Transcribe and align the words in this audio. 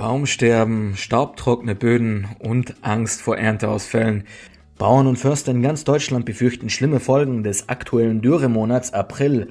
Baumsterben, 0.00 0.96
staubtrockene 0.96 1.74
Böden 1.74 2.26
und 2.38 2.74
Angst 2.80 3.20
vor 3.20 3.36
Ernteausfällen. 3.36 4.24
Bauern 4.78 5.06
und 5.06 5.18
Förster 5.18 5.50
in 5.52 5.60
ganz 5.60 5.84
Deutschland 5.84 6.24
befürchten 6.24 6.70
schlimme 6.70 7.00
Folgen 7.00 7.42
des 7.42 7.68
aktuellen 7.68 8.22
Dürremonats 8.22 8.94
April. 8.94 9.48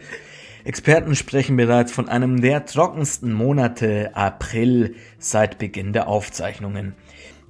Experten 0.64 1.16
sprechen 1.16 1.56
bereits 1.56 1.92
von 1.92 2.10
einem 2.10 2.42
der 2.42 2.66
trockensten 2.66 3.32
Monate 3.32 4.10
April 4.16 4.96
seit 5.20 5.60
Beginn 5.60 5.94
der 5.94 6.08
Aufzeichnungen. 6.08 6.96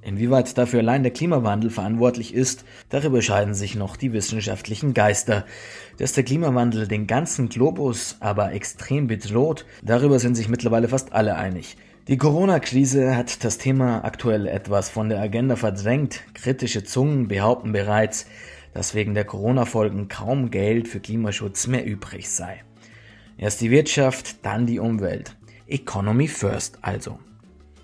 Inwieweit 0.02 0.58
dafür 0.58 0.80
allein 0.80 1.02
der 1.02 1.12
Klimawandel 1.12 1.70
verantwortlich 1.70 2.34
ist, 2.34 2.66
darüber 2.90 3.22
scheiden 3.22 3.54
sich 3.54 3.76
noch 3.76 3.96
die 3.96 4.12
wissenschaftlichen 4.12 4.92
Geister. 4.92 5.46
Dass 5.96 6.12
der 6.12 6.24
Klimawandel 6.24 6.86
den 6.86 7.06
ganzen 7.06 7.48
Globus 7.48 8.18
aber 8.20 8.52
extrem 8.52 9.06
bedroht, 9.06 9.64
darüber 9.82 10.18
sind 10.18 10.34
sich 10.34 10.50
mittlerweile 10.50 10.88
fast 10.88 11.14
alle 11.14 11.36
einig. 11.36 11.78
Die 12.08 12.16
Corona-Krise 12.16 13.14
hat 13.14 13.44
das 13.44 13.58
Thema 13.58 14.04
aktuell 14.04 14.46
etwas 14.46 14.88
von 14.88 15.10
der 15.10 15.20
Agenda 15.20 15.54
verdrängt. 15.54 16.22
Kritische 16.34 16.82
Zungen 16.82 17.28
behaupten 17.28 17.72
bereits, 17.72 18.26
dass 18.72 18.94
wegen 18.94 19.14
der 19.14 19.24
Corona-Folgen 19.24 20.08
kaum 20.08 20.50
Geld 20.50 20.88
für 20.88 21.00
Klimaschutz 21.00 21.66
mehr 21.66 21.84
übrig 21.84 22.30
sei. 22.30 22.64
Erst 23.36 23.60
die 23.60 23.70
Wirtschaft, 23.70 24.44
dann 24.44 24.66
die 24.66 24.78
Umwelt. 24.78 25.36
Economy 25.68 26.26
first 26.26 26.78
also. 26.80 27.18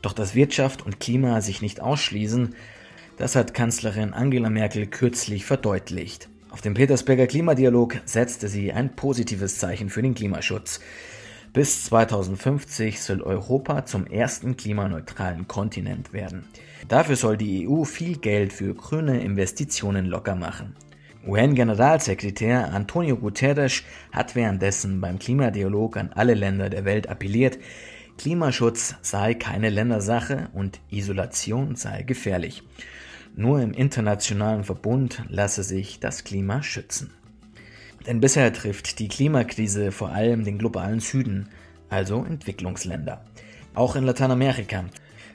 Doch 0.00 0.14
dass 0.14 0.34
Wirtschaft 0.34 0.84
und 0.84 0.98
Klima 0.98 1.40
sich 1.40 1.60
nicht 1.60 1.80
ausschließen, 1.80 2.54
das 3.18 3.36
hat 3.36 3.54
Kanzlerin 3.54 4.14
Angela 4.14 4.50
Merkel 4.50 4.86
kürzlich 4.86 5.44
verdeutlicht. 5.44 6.28
Auf 6.50 6.62
dem 6.62 6.74
Petersberger 6.74 7.26
Klimadialog 7.26 7.98
setzte 8.06 8.48
sie 8.48 8.72
ein 8.72 8.96
positives 8.96 9.58
Zeichen 9.58 9.90
für 9.90 10.02
den 10.02 10.14
Klimaschutz. 10.14 10.80
Bis 11.56 11.84
2050 11.84 13.00
soll 13.00 13.22
Europa 13.22 13.86
zum 13.86 14.06
ersten 14.06 14.58
klimaneutralen 14.58 15.48
Kontinent 15.48 16.12
werden. 16.12 16.44
Dafür 16.86 17.16
soll 17.16 17.38
die 17.38 17.66
EU 17.66 17.84
viel 17.84 18.18
Geld 18.18 18.52
für 18.52 18.74
grüne 18.74 19.22
Investitionen 19.22 20.04
locker 20.04 20.34
machen. 20.34 20.76
UN-Generalsekretär 21.26 22.74
Antonio 22.74 23.16
Guterres 23.16 23.84
hat 24.12 24.34
währenddessen 24.34 25.00
beim 25.00 25.18
Klimadialog 25.18 25.96
an 25.96 26.12
alle 26.14 26.34
Länder 26.34 26.68
der 26.68 26.84
Welt 26.84 27.08
appelliert, 27.08 27.58
Klimaschutz 28.18 28.96
sei 29.00 29.32
keine 29.32 29.70
Ländersache 29.70 30.50
und 30.52 30.80
Isolation 30.90 31.74
sei 31.74 32.02
gefährlich. 32.02 32.64
Nur 33.34 33.62
im 33.62 33.72
internationalen 33.72 34.64
Verbund 34.64 35.22
lasse 35.30 35.62
sich 35.62 36.00
das 36.00 36.22
Klima 36.22 36.62
schützen. 36.62 37.14
Denn 38.06 38.20
bisher 38.20 38.52
trifft 38.52 38.98
die 38.98 39.08
Klimakrise 39.08 39.90
vor 39.90 40.10
allem 40.10 40.44
den 40.44 40.58
globalen 40.58 41.00
Süden, 41.00 41.48
also 41.88 42.24
Entwicklungsländer. 42.24 43.24
Auch 43.74 43.96
in 43.96 44.04
Lateinamerika, 44.04 44.84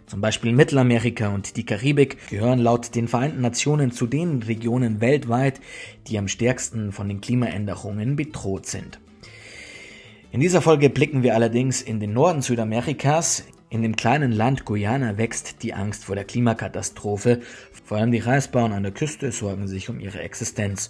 zum 0.08 0.22
Beispiel 0.22 0.52
Mittelamerika 0.52 1.30
und 1.30 1.58
die 1.58 1.66
Karibik, 1.66 2.30
gehören 2.30 2.60
laut 2.60 2.96
den 2.96 3.08
Vereinten 3.08 3.42
Nationen 3.42 3.92
zu 3.92 4.08
den 4.08 4.42
Regionen 4.44 5.00
weltweit, 5.00 5.62
die 6.08 6.18
am 6.18 6.28
stärksten 6.28 6.92
von 6.92 7.08
den 7.08 7.22
Klimaänderungen 7.22 8.16
bedroht 8.16 8.66
sind. 8.66 9.00
In 10.32 10.40
dieser 10.40 10.62
Folge 10.62 10.90
blicken 10.90 11.24
wir 11.24 11.36
allerdings 11.36 11.82
in 11.82 12.00
den 12.00 12.14
Norden 12.14 12.42
Südamerikas. 12.42 13.44
In 13.70 13.82
dem 13.82 13.96
kleinen 13.96 14.32
Land 14.32 14.66
Guyana 14.66 15.18
wächst 15.18 15.62
die 15.64 15.74
Angst 15.74 16.06
vor 16.06 16.16
der 16.16 16.26
Klimakatastrophe. 16.26 17.42
Vor 17.86 17.98
allem 17.98 18.12
die 18.12 18.20
Reisbauern 18.20 18.72
an 18.72 18.84
der 18.84 18.94
Küste 18.94 19.32
sorgen 19.32 19.68
sich 19.68 19.90
um 19.90 20.00
ihre 20.00 20.20
Existenz. 20.20 20.90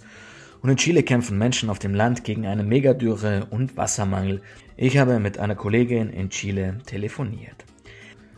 Und 0.62 0.70
in 0.70 0.76
Chile 0.76 1.02
kämpfen 1.02 1.38
Menschen 1.38 1.70
auf 1.70 1.80
dem 1.80 1.92
Land 1.92 2.22
gegen 2.22 2.46
eine 2.46 2.62
Megadürre 2.62 3.48
und 3.50 3.76
Wassermangel. 3.76 4.42
Ich 4.76 4.96
habe 4.96 5.18
mit 5.18 5.36
einer 5.36 5.56
Kollegin 5.56 6.08
in 6.08 6.30
Chile 6.30 6.78
telefoniert. 6.86 7.64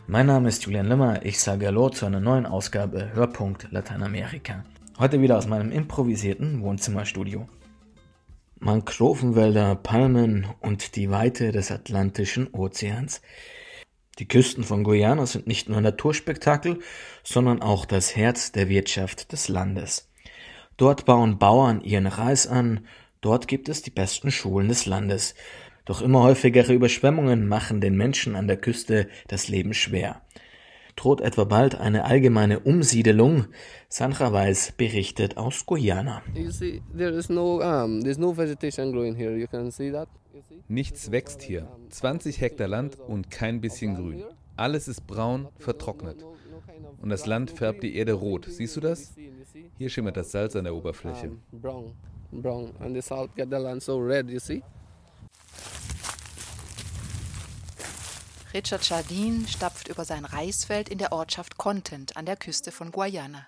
Mein 0.07 0.25
Name 0.25 0.49
ist 0.49 0.65
Julian 0.65 0.87
Limmer. 0.87 1.23
Ich 1.23 1.39
sage 1.39 1.67
Hallo 1.67 1.89
zu 1.89 2.07
einer 2.07 2.19
neuen 2.19 2.47
Ausgabe 2.47 3.13
Hörpunkt 3.13 3.67
Lateinamerika. 3.71 4.65
Heute 4.97 5.21
wieder 5.21 5.37
aus 5.37 5.45
meinem 5.45 5.71
improvisierten 5.71 6.63
Wohnzimmerstudio. 6.63 7.47
Mangrovenwälder, 8.59 9.75
Palmen 9.75 10.47
und 10.61 10.95
die 10.95 11.11
Weite 11.11 11.51
des 11.51 11.69
Atlantischen 11.69 12.51
Ozeans. 12.53 13.21
Die 14.17 14.27
Küsten 14.27 14.63
von 14.63 14.83
Guyana 14.83 15.27
sind 15.27 15.45
nicht 15.45 15.69
nur 15.69 15.79
Naturspektakel, 15.79 16.79
sondern 17.23 17.61
auch 17.61 17.85
das 17.85 18.15
Herz 18.15 18.51
der 18.51 18.67
Wirtschaft 18.67 19.31
des 19.31 19.47
Landes. 19.47 20.09
Dort 20.77 21.05
bauen 21.05 21.37
Bauern 21.37 21.81
ihren 21.81 22.07
Reis 22.07 22.47
an, 22.47 22.85
dort 23.21 23.47
gibt 23.47 23.69
es 23.69 23.81
die 23.81 23.91
besten 23.91 24.31
Schulen 24.31 24.67
des 24.67 24.85
Landes. 24.85 25.35
Doch 25.85 26.01
immer 26.01 26.23
häufigere 26.23 26.73
Überschwemmungen 26.73 27.47
machen 27.47 27.79
den 27.79 27.95
Menschen 27.95 28.35
an 28.35 28.47
der 28.47 28.57
Küste 28.57 29.07
das 29.27 29.47
Leben 29.47 29.73
schwer. 29.73 30.21
Droht 30.95 31.21
etwa 31.21 31.43
bald 31.43 31.75
eine 31.75 32.05
allgemeine 32.05 32.59
Umsiedelung? 32.61 33.47
Sandra 33.89 34.31
Weiß 34.31 34.73
berichtet 34.77 35.37
aus 35.37 35.65
Guyana. 35.65 36.21
Nichts 40.67 41.11
wächst 41.11 41.41
hier. 41.41 41.67
20 41.89 42.41
Hektar 42.41 42.67
Land 42.67 42.97
und 42.99 43.29
kein 43.29 43.61
bisschen 43.61 43.95
Grün. 43.95 44.23
Alles 44.55 44.87
ist 44.87 45.05
braun, 45.05 45.49
vertrocknet. 45.57 46.25
Und 47.01 47.09
das 47.09 47.25
Land 47.25 47.51
färbt 47.51 47.83
die 47.83 47.95
Erde 47.95 48.13
rot. 48.13 48.45
Siehst 48.49 48.77
du 48.77 48.81
das? 48.81 49.13
Hier 49.77 49.89
schimmert 49.89 50.15
das 50.15 50.31
Salz 50.31 50.55
an 50.55 50.63
der 50.63 50.73
Oberfläche. 50.73 51.31
Richard 58.53 58.87
Jardin 58.87 59.45
stapft 59.49 59.89
über 59.89 60.05
sein 60.05 60.23
Reisfeld 60.23 60.87
in 60.87 60.97
der 60.97 61.11
Ortschaft 61.11 61.57
Content 61.57 62.15
an 62.15 62.25
der 62.25 62.37
Küste 62.37 62.71
von 62.71 62.91
Guayana. 62.91 63.47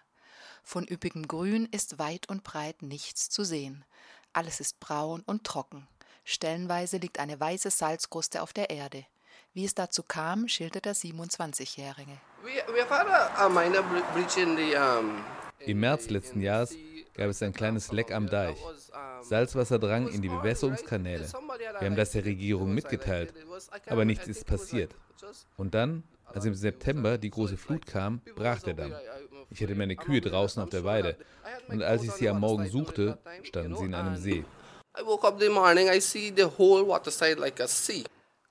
Von 0.64 0.86
üppigem 0.86 1.30
Grün 1.30 1.66
ist 1.72 1.98
weit 1.98 2.28
und 2.28 2.44
breit 2.44 2.82
nichts 2.82 3.30
zu 3.30 3.46
sehen. 3.46 3.86
Alles 4.34 4.60
ist 4.60 4.82
braun 4.82 5.24
und 5.26 5.46
trocken. 5.46 5.88
Stellenweise 6.26 6.98
liegt 6.98 7.20
eine 7.20 7.40
weiße 7.40 7.72
Salzkruste 7.72 8.42
auf 8.42 8.52
der 8.52 8.70
Erde. 8.70 9.06
Wie 9.54 9.64
es 9.64 9.76
dazu 9.76 10.04
kam, 10.04 10.50
schildert 10.50 10.84
der 10.84 10.94
27-Jährige. 10.94 12.20
Im 15.60 15.80
März 15.80 16.10
letzten 16.10 16.42
Jahres 16.42 16.76
gab 17.14 17.28
es 17.28 17.42
ein 17.42 17.54
kleines 17.54 17.92
Leck 17.92 18.12
am 18.12 18.28
Deich. 18.28 18.58
Salzwasser 19.22 19.80
drang 19.80 20.08
in 20.08 20.22
die 20.22 20.30
Bewässerungskanäle. 20.30 21.28
Wir 21.80 21.88
haben 21.88 21.96
das 21.96 22.12
der 22.12 22.26
Regierung 22.26 22.74
mitgeteilt, 22.74 23.34
aber 23.88 24.06
nichts 24.06 24.28
ist 24.28 24.46
passiert. 24.46 24.96
Und 25.58 25.74
dann, 25.74 26.04
als 26.26 26.46
im 26.46 26.54
September 26.54 27.18
die 27.18 27.30
große 27.30 27.58
Flut 27.58 27.86
kam, 27.86 28.22
brach 28.36 28.62
der 28.62 28.76
Damm. 28.76 28.94
Ich 29.50 29.62
hatte 29.62 29.76
meine 29.76 29.96
Kühe 29.96 30.22
draußen 30.22 30.62
auf 30.62 30.70
der 30.70 30.84
Weide 30.84 31.18
und 31.68 31.82
als 31.82 32.04
ich 32.04 32.12
sie 32.12 32.30
am 32.30 32.40
Morgen 32.40 32.70
suchte, 32.70 33.18
standen 33.44 33.76
sie 33.76 33.86
in 33.86 33.96
einem 33.96 34.18
See. 34.18 34.46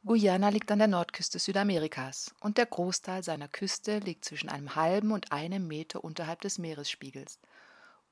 Guyana 0.07 0.51
liegt 0.51 0.71
an 0.71 0.79
der 0.79 0.87
Nordküste 0.87 1.41
Südamerikas 1.41 2.33
und 2.39 2.59
der 2.59 2.67
Großteil 2.67 3.25
seiner 3.25 3.49
Küste 3.49 3.99
liegt 3.99 4.25
zwischen 4.25 4.49
einem 4.49 4.77
halben 4.77 5.11
und 5.11 5.33
einem 5.33 5.67
Meter 5.67 6.05
unterhalb 6.05 6.43
des 6.43 6.59
Meeresspiegels. 6.59 7.41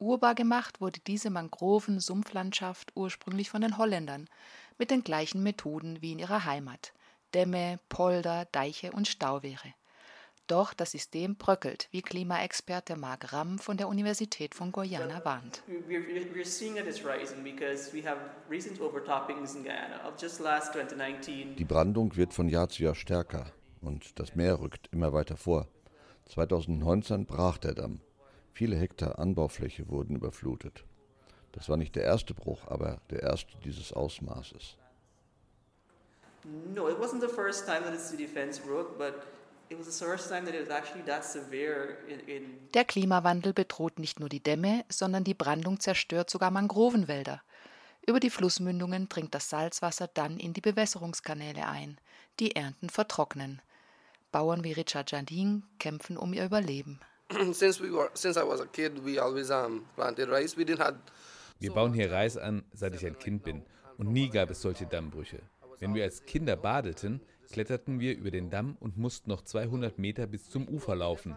Urbar 0.00 0.34
gemacht 0.34 0.80
wurde 0.80 0.98
diese 1.06 1.30
Mangroven-Sumpflandschaft 1.30 2.90
ursprünglich 2.96 3.48
von 3.48 3.60
den 3.60 3.78
Holländern 3.78 4.28
mit 4.76 4.90
den 4.90 5.04
gleichen 5.04 5.44
Methoden 5.44 6.02
wie 6.02 6.10
in 6.10 6.18
ihrer 6.18 6.44
Heimat: 6.44 6.94
Dämme, 7.32 7.78
Polder, 7.88 8.46
Deiche 8.46 8.90
und 8.90 9.06
Stauwehre. 9.06 9.72
Doch 10.46 10.74
das 10.74 10.90
System 10.90 11.36
bröckelt, 11.36 11.88
wie 11.90 12.02
Klimaexperte 12.02 12.96
Mark 12.96 13.32
Ramm 13.32 13.58
von 13.58 13.78
der 13.78 13.88
Universität 13.88 14.54
von 14.54 14.72
Guyana 14.72 15.24
warnt. 15.24 15.62
Die 21.58 21.64
Brandung 21.64 22.16
wird 22.16 22.34
von 22.34 22.48
Jahr 22.50 22.68
zu 22.68 22.82
Jahr 22.82 22.94
stärker 22.94 23.46
und 23.80 24.18
das 24.18 24.34
Meer 24.34 24.60
rückt 24.60 24.88
immer 24.92 25.14
weiter 25.14 25.38
vor. 25.38 25.66
2019 26.26 27.24
brach 27.24 27.56
der 27.56 27.72
Damm. 27.72 28.00
Viele 28.52 28.76
Hektar 28.76 29.18
Anbaufläche 29.18 29.88
wurden 29.88 30.16
überflutet. 30.16 30.84
Das 31.52 31.70
war 31.70 31.78
nicht 31.78 31.96
der 31.96 32.04
erste 32.04 32.34
Bruch, 32.34 32.66
aber 32.66 33.00
der 33.08 33.22
erste 33.22 33.56
dieses 33.64 33.94
Ausmaßes. 33.94 34.76
No, 36.74 36.88
it 36.88 36.98
wasn't 36.98 37.22
the 37.22 37.34
first 37.34 37.64
time 37.64 37.80
that 37.84 37.98
the 37.98 37.98
city 37.98 38.26
fence 38.26 38.58
broke, 38.58 38.98
but 38.98 39.14
der 42.74 42.84
Klimawandel 42.84 43.52
bedroht 43.52 43.98
nicht 43.98 44.20
nur 44.20 44.28
die 44.28 44.42
Dämme, 44.42 44.84
sondern 44.88 45.24
die 45.24 45.34
Brandung 45.34 45.80
zerstört 45.80 46.30
sogar 46.30 46.50
Mangrovenwälder. 46.50 47.42
Über 48.06 48.20
die 48.20 48.30
Flussmündungen 48.30 49.08
dringt 49.08 49.34
das 49.34 49.48
Salzwasser 49.48 50.08
dann 50.12 50.38
in 50.38 50.52
die 50.52 50.60
Bewässerungskanäle 50.60 51.66
ein. 51.66 51.98
Die 52.38 52.54
Ernten 52.54 52.90
vertrocknen. 52.90 53.62
Bauern 54.30 54.64
wie 54.64 54.72
Richard 54.72 55.10
Jardin 55.10 55.62
kämpfen 55.78 56.16
um 56.16 56.34
ihr 56.34 56.44
Überleben. 56.44 57.00
Wir 61.58 61.72
bauen 61.72 61.94
hier 61.94 62.12
Reis 62.12 62.36
an, 62.36 62.64
seit 62.72 62.94
ich 62.94 63.06
ein 63.06 63.18
Kind 63.18 63.44
bin. 63.44 63.64
Und 63.96 64.12
nie 64.12 64.28
gab 64.28 64.50
es 64.50 64.60
solche 64.60 64.86
Dammbrüche. 64.86 65.40
Wenn 65.78 65.94
wir 65.94 66.04
als 66.04 66.24
Kinder 66.24 66.56
badeten, 66.56 67.20
kletterten 67.50 68.00
wir 68.00 68.16
über 68.16 68.30
den 68.30 68.50
Damm 68.50 68.76
und 68.80 68.96
mussten 68.96 69.30
noch 69.30 69.42
200 69.42 69.98
Meter 69.98 70.26
bis 70.26 70.50
zum 70.50 70.68
Ufer 70.68 70.96
laufen. 70.96 71.36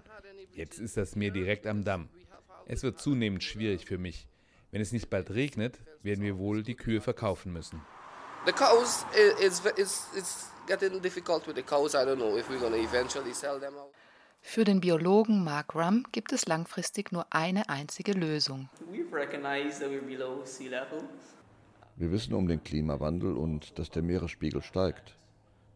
Jetzt 0.54 0.80
ist 0.80 0.98
das 0.98 1.16
Meer 1.16 1.32
direkt 1.32 1.68
am 1.68 1.84
Damm. 1.84 2.10
Es 2.66 2.84
wird 2.84 3.00
zunehmend 3.00 3.44
schwierig 3.44 3.86
für 3.86 3.98
mich. 3.98 4.28
Wenn 4.72 4.82
es 4.82 4.92
nicht 4.92 5.10
bald 5.10 5.32
regnet, 5.32 5.80
werden 6.04 6.24
wir 6.24 6.38
wohl 6.38 6.64
die 6.64 6.76
Kühe 6.76 7.02
verkaufen 7.02 7.54
müssen. 7.54 7.82
Für 14.42 14.64
den 14.64 14.80
Biologen 14.80 15.44
Mark 15.44 15.76
Rum 15.76 16.06
gibt 16.12 16.32
es 16.32 16.46
langfristig 16.46 17.12
nur 17.12 17.26
eine 17.32 17.70
einzige 17.70 18.14
Lösung. 18.14 18.70
Wir 21.96 22.12
wissen 22.12 22.34
um 22.34 22.48
den 22.48 22.64
Klimawandel 22.64 23.36
und 23.36 23.78
dass 23.80 23.90
der 23.90 24.04
Meeresspiegel 24.04 24.62
steigt. 24.62 25.18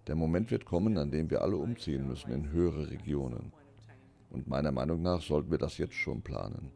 Der 0.07 0.15
Moment 0.15 0.50
wird 0.50 0.65
kommen, 0.65 0.98
an 0.98 1.12
dem 1.12 1.30
wir 1.30 1.42
alle 1.42 1.57
umziehen 1.57 2.07
müssen 2.07 2.31
in 2.31 2.51
höhere 2.51 2.89
Regionen. 2.89 3.53
Und 4.30 4.48
meiner 4.48 4.71
Meinung 4.71 5.01
nach 5.01 5.21
sollten 5.21 5.51
wir 5.51 5.57
das 5.57 5.77
jetzt 5.77 5.94
schon 5.94 6.21
planen. 6.21 6.71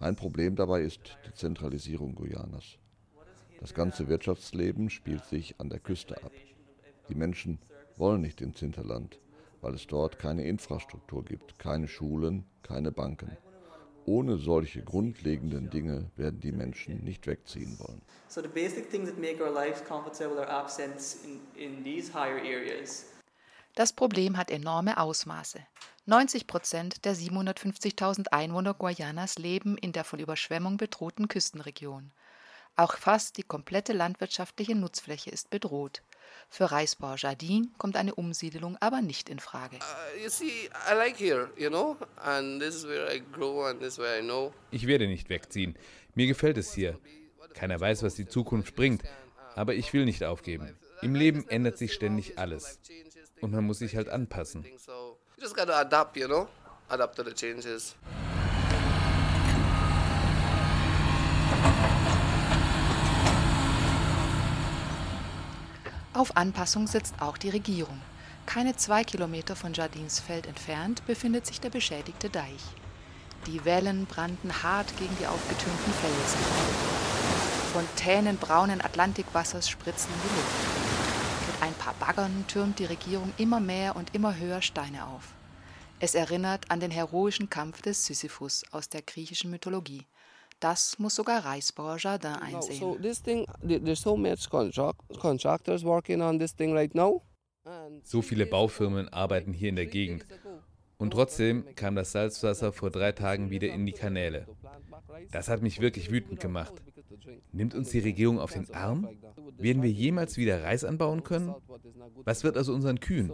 Ein 0.00 0.16
Problem 0.16 0.56
dabei 0.56 0.82
ist 0.82 1.16
die 1.26 1.32
Zentralisierung 1.32 2.14
Guyanas. 2.14 2.78
Das 3.60 3.72
ganze 3.72 4.08
Wirtschaftsleben 4.08 4.90
spielt 4.90 5.24
sich 5.24 5.54
an 5.60 5.70
der 5.70 5.78
Küste 5.78 6.22
ab. 6.24 6.32
Die 7.08 7.14
Menschen 7.14 7.58
wollen 7.96 8.20
nicht 8.20 8.40
ins 8.40 8.58
Hinterland, 8.58 9.20
weil 9.60 9.74
es 9.74 9.86
dort 9.86 10.18
keine 10.18 10.44
Infrastruktur 10.44 11.24
gibt, 11.24 11.58
keine 11.58 11.86
Schulen, 11.86 12.44
keine 12.62 12.90
Banken. 12.90 13.36
Ohne 14.06 14.36
solche 14.36 14.82
grundlegenden 14.82 15.70
Dinge 15.70 16.10
werden 16.16 16.40
die 16.40 16.52
Menschen 16.52 17.04
nicht 17.04 17.26
wegziehen 17.26 17.78
wollen. 17.78 18.02
So 18.28 18.40
the 18.40 18.48
basic 18.48 18.90
things 18.90 19.08
that 19.08 19.18
make 19.18 19.40
our 19.42 19.52
lives 19.52 19.84
comfortable 19.84 20.38
are 20.38 20.48
absent 20.48 21.16
in, 21.24 21.40
in 21.54 21.84
these 21.84 22.12
higher 22.12 22.38
areas. 22.38 23.06
Das 23.74 23.92
Problem 23.92 24.36
hat 24.36 24.50
enorme 24.50 24.98
Ausmaße. 24.98 25.60
90 26.04 26.46
Prozent 26.46 27.04
der 27.04 27.14
750.000 27.14 28.28
Einwohner 28.32 28.74
Guayanas 28.74 29.38
leben 29.38 29.78
in 29.78 29.92
der 29.92 30.04
von 30.04 30.18
Überschwemmung 30.18 30.76
bedrohten 30.76 31.28
Küstenregion. 31.28 32.12
Auch 32.76 32.96
fast 32.96 33.36
die 33.36 33.42
komplette 33.42 33.92
landwirtschaftliche 33.92 34.74
Nutzfläche 34.74 35.30
ist 35.30 35.50
bedroht. 35.50 36.02
Für 36.48 36.70
Reisbauer 36.70 37.16
Jardin 37.16 37.72
kommt 37.78 37.96
eine 37.96 38.14
Umsiedelung 38.14 38.76
aber 38.80 39.02
nicht 39.02 39.28
in 39.28 39.38
Frage. 39.38 39.78
Ich 44.70 44.86
werde 44.86 45.06
nicht 45.06 45.28
wegziehen. 45.28 45.76
Mir 46.14 46.26
gefällt 46.26 46.58
es 46.58 46.72
hier. 46.72 46.98
Keiner 47.54 47.78
weiß, 47.78 48.02
was 48.02 48.14
die 48.14 48.26
Zukunft 48.26 48.74
bringt, 48.74 49.02
aber 49.54 49.74
ich 49.74 49.92
will 49.92 50.04
nicht 50.04 50.24
aufgeben. 50.24 50.74
Im 51.02 51.14
Leben 51.14 51.48
ändert 51.48 51.76
sich 51.76 51.92
ständig 51.92 52.38
alles 52.38 52.80
und 53.40 53.52
man 53.52 53.64
muss 53.64 53.80
sich 53.80 53.96
halt 53.96 54.08
anpassen. 54.08 54.64
Auf 66.14 66.36
Anpassung 66.36 66.86
setzt 66.86 67.14
auch 67.20 67.38
die 67.38 67.48
Regierung. 67.48 67.98
Keine 68.44 68.76
zwei 68.76 69.02
Kilometer 69.02 69.56
von 69.56 69.72
Jardins 69.72 70.20
Feld 70.20 70.46
entfernt 70.46 71.06
befindet 71.06 71.46
sich 71.46 71.58
der 71.58 71.70
beschädigte 71.70 72.28
Deich. 72.28 72.62
Die 73.46 73.64
Wellen 73.64 74.04
brannten 74.04 74.62
hart 74.62 74.94
gegen 74.98 75.16
die 75.18 75.26
aufgetürmten 75.26 75.92
Felsen. 75.94 76.40
Fontänen 77.72 78.36
braunen 78.36 78.82
Atlantikwassers 78.82 79.70
spritzen 79.70 80.12
in 80.12 80.20
die 80.20 80.36
Luft. 80.36 81.46
Mit 81.46 81.62
ein 81.62 81.74
paar 81.74 81.94
Baggern 81.94 82.44
türmt 82.46 82.78
die 82.78 82.84
Regierung 82.84 83.32
immer 83.38 83.60
mehr 83.60 83.96
und 83.96 84.14
immer 84.14 84.36
höher 84.36 84.60
Steine 84.60 85.06
auf. 85.06 85.28
Es 85.98 86.14
erinnert 86.14 86.70
an 86.70 86.80
den 86.80 86.90
heroischen 86.90 87.48
Kampf 87.48 87.80
des 87.80 88.04
Sisyphus 88.04 88.64
aus 88.70 88.90
der 88.90 89.00
griechischen 89.00 89.50
Mythologie. 89.50 90.04
Das 90.62 90.96
muss 91.00 91.16
sogar 91.16 91.44
Reisbauer 91.44 91.96
Jardin 91.98 92.36
einsehen. 92.36 92.78
So, 92.78 92.94
this 92.94 93.20
thing, 93.20 93.46
there's 93.66 94.00
so 94.00 94.16
much 94.16 94.48
contractors 94.48 95.84
working 95.84 96.22
on 96.22 96.38
this 96.38 96.54
thing 96.54 96.72
right 96.72 96.94
now. 96.94 97.22
So 98.04 98.22
viele 98.22 98.46
Baufirmen 98.46 99.08
arbeiten 99.08 99.52
hier 99.52 99.70
in 99.70 99.76
der 99.76 99.86
Gegend. 99.86 100.24
Und 100.98 101.10
trotzdem 101.10 101.64
kam 101.74 101.96
das 101.96 102.12
Salzwasser 102.12 102.72
vor 102.72 102.90
drei 102.90 103.10
Tagen 103.10 103.50
wieder 103.50 103.68
in 103.68 103.86
die 103.86 103.92
Kanäle. 103.92 104.46
Das 105.32 105.48
hat 105.48 105.62
mich 105.62 105.80
wirklich 105.80 106.12
wütend 106.12 106.38
gemacht. 106.38 106.74
Nimmt 107.50 107.74
uns 107.74 107.90
die 107.90 107.98
Regierung 107.98 108.38
auf 108.38 108.52
den 108.52 108.72
Arm? 108.72 109.08
Werden 109.58 109.82
wir 109.82 109.90
jemals 109.90 110.36
wieder 110.36 110.62
Reis 110.62 110.84
anbauen 110.84 111.24
können? 111.24 111.56
Was 112.24 112.44
wird 112.44 112.56
aus 112.56 112.68
unseren 112.68 113.00
Kühen? 113.00 113.32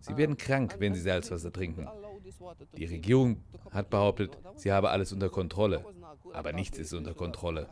Sie 0.00 0.18
werden 0.18 0.36
krank, 0.36 0.76
wenn 0.78 0.94
sie 0.94 1.00
Salzwasser 1.00 1.50
trinken. 1.50 1.88
Die 2.76 2.84
Regierung 2.84 3.42
hat 3.70 3.88
behauptet, 3.88 4.36
sie 4.56 4.70
habe 4.70 4.90
alles 4.90 5.10
unter 5.10 5.30
Kontrolle. 5.30 5.86
Aber 6.34 6.52
nichts 6.52 6.78
ist 6.78 6.92
unter 6.92 7.14
Kontrolle. 7.14 7.68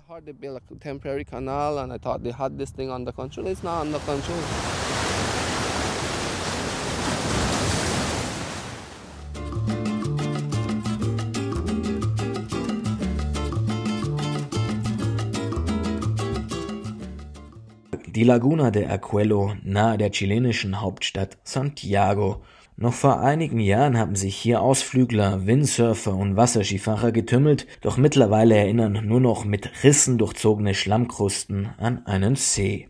Die 18.07 18.25
Laguna 18.25 18.71
de 18.71 18.87
Acuelo 18.87 19.55
nahe 19.65 19.99
der 19.99 20.11
chilenischen 20.11 20.81
Hauptstadt 20.81 21.39
Santiago 21.43 22.43
noch 22.77 22.95
vor 22.95 23.21
einigen 23.21 23.61
Jahren 23.61 23.99
haben 23.99 24.17
sich 24.17 24.35
hier 24.37 24.63
Ausflügler, 24.63 25.47
Windsurfer 25.47 26.15
und 26.15 26.37
Wasserskifahrer 26.37 27.13
getümmelt, 27.13 27.67
doch 27.83 27.97
mittlerweile 27.97 28.57
erinnern 28.57 29.07
nur 29.07 29.21
noch 29.21 29.45
mit 29.45 29.85
Rissen 29.85 30.19
durchzogene 30.19 30.75
Schlammkrusten 30.75 31.71
an 31.79 32.07
einen 32.07 32.35
See. 32.35 32.89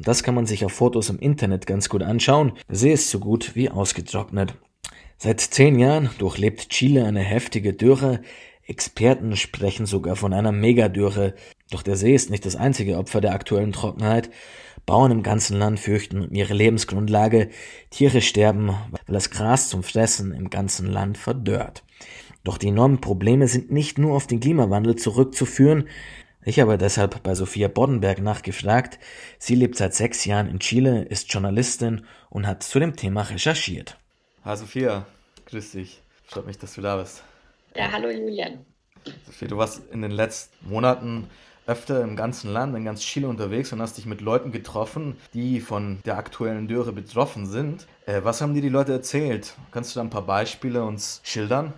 Das 0.00 0.22
kann 0.22 0.34
man 0.34 0.46
sich 0.46 0.64
auf 0.64 0.72
Fotos 0.72 1.10
im 1.10 1.18
Internet 1.18 1.66
ganz 1.66 1.88
gut 1.88 2.02
anschauen. 2.02 2.52
Der 2.68 2.76
See 2.76 2.92
ist 2.92 3.10
so 3.10 3.18
gut 3.18 3.54
wie 3.54 3.68
ausgetrocknet. 3.68 4.54
Seit 5.18 5.40
zehn 5.40 5.78
Jahren 5.78 6.10
durchlebt 6.18 6.70
Chile 6.70 7.04
eine 7.04 7.20
heftige 7.20 7.74
Dürre. 7.74 8.20
Experten 8.64 9.36
sprechen 9.36 9.86
sogar 9.86 10.14
von 10.14 10.32
einer 10.32 10.52
Megadürre. 10.52 11.34
Doch 11.70 11.82
der 11.82 11.96
See 11.96 12.14
ist 12.14 12.30
nicht 12.30 12.46
das 12.46 12.54
einzige 12.54 12.96
Opfer 12.96 13.20
der 13.20 13.32
aktuellen 13.32 13.72
Trockenheit. 13.72 14.30
Bauern 14.88 15.12
im 15.12 15.22
ganzen 15.22 15.58
Land 15.58 15.78
fürchten 15.78 16.22
um 16.22 16.32
ihre 16.32 16.54
Lebensgrundlage, 16.54 17.50
Tiere 17.90 18.22
sterben, 18.22 18.68
weil 18.68 19.00
das 19.06 19.28
Gras 19.28 19.68
zum 19.68 19.82
Fressen 19.82 20.32
im 20.32 20.48
ganzen 20.48 20.90
Land 20.90 21.18
verdörrt. 21.18 21.84
Doch 22.42 22.56
die 22.56 22.68
enormen 22.68 23.02
Probleme 23.02 23.48
sind 23.48 23.70
nicht 23.70 23.98
nur 23.98 24.16
auf 24.16 24.26
den 24.26 24.40
Klimawandel 24.40 24.96
zurückzuführen. 24.96 25.90
Ich 26.42 26.58
habe 26.58 26.78
deshalb 26.78 27.22
bei 27.22 27.34
Sophia 27.34 27.68
Boddenberg 27.68 28.22
nachgefragt. 28.22 28.98
Sie 29.38 29.54
lebt 29.54 29.76
seit 29.76 29.92
sechs 29.92 30.24
Jahren 30.24 30.48
in 30.48 30.58
Chile, 30.58 31.02
ist 31.02 31.30
Journalistin 31.30 32.06
und 32.30 32.46
hat 32.46 32.62
zu 32.62 32.78
dem 32.78 32.96
Thema 32.96 33.20
recherchiert. 33.20 33.98
Hi 34.42 34.56
Sophia, 34.56 35.04
grüß 35.50 35.72
dich. 35.72 36.00
Freut 36.24 36.46
mich, 36.46 36.56
dass 36.56 36.76
du 36.76 36.80
da 36.80 36.96
bist. 36.96 37.22
Ja, 37.76 37.92
hallo 37.92 38.08
Julian. 38.08 38.64
Sophia, 39.26 39.48
du 39.48 39.58
warst 39.58 39.82
in 39.92 40.00
den 40.00 40.12
letzten 40.12 40.70
Monaten 40.70 41.28
öfter 41.68 42.02
im 42.02 42.16
ganzen 42.16 42.52
Land, 42.52 42.74
in 42.74 42.84
ganz 42.84 43.02
Chile 43.02 43.28
unterwegs 43.28 43.72
und 43.72 43.80
hast 43.80 43.98
dich 43.98 44.06
mit 44.06 44.20
Leuten 44.20 44.50
getroffen, 44.50 45.16
die 45.34 45.60
von 45.60 45.98
der 46.06 46.16
aktuellen 46.16 46.66
Dürre 46.66 46.92
betroffen 46.92 47.46
sind. 47.46 47.86
Äh, 48.06 48.22
was 48.24 48.40
haben 48.40 48.54
dir 48.54 48.62
die 48.62 48.70
Leute 48.70 48.92
erzählt? 48.92 49.54
Kannst 49.70 49.94
du 49.94 50.00
da 50.00 50.04
ein 50.04 50.10
paar 50.10 50.22
Beispiele 50.22 50.82
uns 50.82 51.20
schildern? 51.22 51.74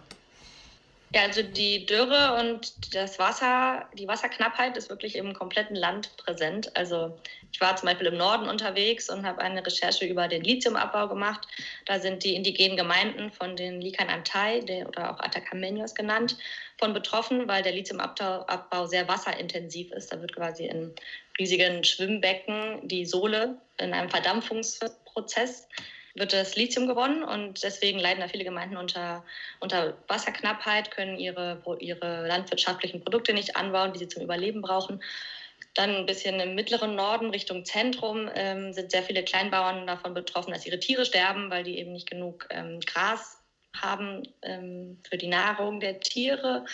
Ja, 1.12 1.22
also 1.22 1.42
die 1.42 1.86
Dürre 1.86 2.36
und 2.38 2.94
das 2.94 3.18
Wasser, 3.18 3.88
die 3.94 4.06
Wasserknappheit 4.06 4.76
ist 4.76 4.90
wirklich 4.90 5.16
im 5.16 5.34
kompletten 5.34 5.74
Land 5.74 6.16
präsent. 6.18 6.70
Also 6.76 7.18
ich 7.50 7.60
war 7.60 7.74
zum 7.74 7.88
Beispiel 7.88 8.06
im 8.06 8.16
Norden 8.16 8.48
unterwegs 8.48 9.10
und 9.10 9.26
habe 9.26 9.40
eine 9.40 9.66
Recherche 9.66 10.06
über 10.06 10.28
den 10.28 10.44
Lithiumabbau 10.44 11.08
gemacht. 11.08 11.48
Da 11.86 11.98
sind 11.98 12.22
die 12.22 12.36
indigenen 12.36 12.76
Gemeinden 12.76 13.32
von 13.32 13.56
den 13.56 13.80
Likan 13.80 14.08
Antay 14.08 14.84
oder 14.86 15.10
auch 15.10 15.18
Atacameños 15.18 15.96
genannt 15.96 16.36
von 16.78 16.92
betroffen, 16.92 17.48
weil 17.48 17.64
der 17.64 17.72
Lithiumabbau 17.72 18.86
sehr 18.86 19.08
wasserintensiv 19.08 19.90
ist. 19.90 20.12
Da 20.12 20.20
wird 20.20 20.36
quasi 20.36 20.66
in 20.66 20.94
riesigen 21.40 21.82
Schwimmbecken 21.82 22.86
die 22.86 23.04
Sohle 23.04 23.60
in 23.78 23.92
einem 23.94 24.10
Verdampfungsprozess 24.10 25.66
wird 26.14 26.32
das 26.32 26.56
Lithium 26.56 26.86
gewonnen 26.86 27.22
und 27.22 27.62
deswegen 27.62 27.98
leiden 27.98 28.20
da 28.20 28.28
viele 28.28 28.44
Gemeinden 28.44 28.76
unter, 28.76 29.24
unter 29.60 29.96
Wasserknappheit, 30.08 30.90
können 30.90 31.18
ihre, 31.18 31.62
ihre 31.78 32.26
landwirtschaftlichen 32.26 33.02
Produkte 33.02 33.32
nicht 33.32 33.56
anbauen, 33.56 33.92
die 33.92 34.00
sie 34.00 34.08
zum 34.08 34.22
Überleben 34.22 34.62
brauchen. 34.62 35.02
Dann 35.74 35.94
ein 35.94 36.06
bisschen 36.06 36.40
im 36.40 36.54
mittleren 36.54 36.96
Norden 36.96 37.30
Richtung 37.30 37.64
Zentrum 37.64 38.28
ähm, 38.34 38.72
sind 38.72 38.90
sehr 38.90 39.04
viele 39.04 39.22
Kleinbauern 39.22 39.86
davon 39.86 40.14
betroffen, 40.14 40.52
dass 40.52 40.66
ihre 40.66 40.80
Tiere 40.80 41.04
sterben, 41.04 41.50
weil 41.50 41.62
die 41.62 41.78
eben 41.78 41.92
nicht 41.92 42.10
genug 42.10 42.48
ähm, 42.50 42.80
Gras 42.80 43.40
haben 43.76 44.22
ähm, 44.42 44.98
für 45.08 45.16
die 45.16 45.28
Nahrung 45.28 45.78
der 45.78 46.00
Tiere. 46.00 46.64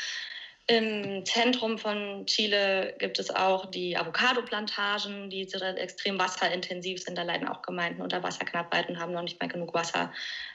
Im 0.69 1.25
Zentrum 1.25 1.79
von 1.79 2.27
Chile 2.27 2.97
gibt 2.99 3.21
es 3.21 3.31
auch 3.31 3.67
die 3.67 3.97
Avocado-Plantagen, 3.97 5.31
die 5.31 5.43
extrem 5.43 6.19
wasserintensiv 6.19 7.01
sind. 7.01 7.17
Da 7.17 7.23
leiden 7.23 7.47
auch 7.47 7.63
Gemeinden 7.63 8.03
unter 8.03 8.25
Wasserknappheit 8.25 8.89
und 8.89 8.99
haben 8.99 9.13
noch 9.13 9.23
nicht 9.23 9.39
mehr 9.41 9.49
genug 9.49 9.75
Wasser 9.75 10.13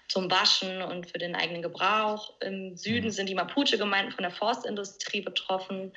zum 0.09 0.29
Waschen 0.29 0.81
und 0.81 1.09
für 1.09 1.17
den 1.17 1.33
eigenen 1.33 1.61
Gebrauch. 1.61 2.33
Im 2.41 2.75
Süden 2.75 3.05
mhm. 3.05 3.11
sind 3.11 3.29
die 3.29 3.35
Mapuche-Gemeinden 3.35 4.11
von 4.11 4.23
der 4.23 4.31
Forstindustrie 4.31 5.21
betroffen. 5.21 5.93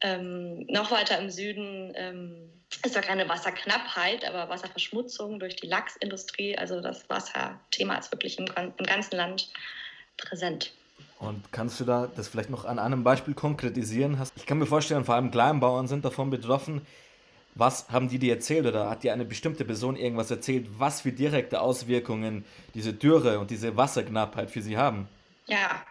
Ähm, 0.00 0.66
noch 0.66 0.90
weiter 0.90 1.16
im 1.20 1.30
Süden 1.30 1.92
ähm, 1.94 2.50
ist 2.84 2.96
da 2.96 3.02
keine 3.02 3.28
Wasserknappheit, 3.28 4.24
aber 4.24 4.48
Wasserverschmutzung 4.48 5.38
durch 5.38 5.54
die 5.54 5.68
Lachsindustrie. 5.68 6.58
Also 6.58 6.80
das 6.80 7.08
Wasserthema 7.08 7.98
ist 7.98 8.10
wirklich 8.10 8.36
im, 8.36 8.46
im 8.56 8.86
ganzen 8.86 9.14
Land 9.14 9.52
präsent. 10.16 10.72
Und 11.18 11.52
kannst 11.52 11.80
du 11.80 11.84
da 11.84 12.06
das 12.14 12.28
vielleicht 12.28 12.50
noch 12.50 12.64
an 12.64 12.78
einem 12.78 13.02
Beispiel 13.02 13.34
konkretisieren? 13.34 14.20
Ich 14.36 14.46
kann 14.46 14.58
mir 14.58 14.66
vorstellen, 14.66 15.04
vor 15.04 15.14
allem 15.14 15.30
Kleinbauern 15.30 15.86
sind 15.86 16.04
davon 16.04 16.30
betroffen. 16.30 16.86
Was 17.54 17.88
haben 17.90 18.08
die 18.08 18.18
dir 18.18 18.34
erzählt 18.34 18.66
oder 18.66 18.90
hat 18.90 19.04
dir 19.04 19.12
eine 19.12 19.24
bestimmte 19.24 19.64
Person 19.64 19.96
irgendwas 19.96 20.30
erzählt, 20.30 20.66
was 20.78 21.02
für 21.02 21.12
direkte 21.12 21.60
Auswirkungen 21.60 22.44
diese 22.74 22.92
Dürre 22.92 23.38
und 23.38 23.50
diese 23.50 23.76
Wasserknappheit 23.76 24.50
für 24.50 24.60
sie 24.60 24.76
haben? 24.76 25.08
Ja, 25.46 25.84